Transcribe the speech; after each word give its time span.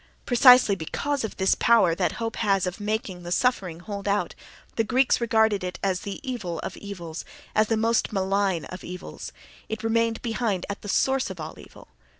(Precisely 0.25 0.75
because 0.75 1.23
of 1.23 1.37
this 1.37 1.53
power 1.53 1.93
that 1.93 2.13
hope 2.13 2.37
has 2.37 2.65
of 2.65 2.79
making 2.79 3.21
the 3.21 3.31
suffering 3.31 3.81
hold 3.81 4.07
out, 4.07 4.33
the 4.75 4.83
Greeks 4.83 5.21
regarded 5.21 5.63
it 5.63 5.77
as 5.83 5.99
the 5.99 6.19
evil 6.27 6.57
of 6.61 6.75
evils, 6.77 7.23
as 7.53 7.67
the 7.67 7.77
most 7.77 8.11
malign 8.11 8.65
of 8.65 8.83
evils; 8.83 9.31
it 9.69 9.83
remained 9.83 10.19
behind 10.23 10.65
at 10.71 10.81
the 10.81 10.89
source 10.89 11.29
of 11.29 11.39
all 11.39 11.53
evil.) 11.59 11.87